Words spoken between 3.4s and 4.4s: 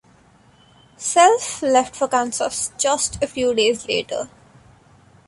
days later.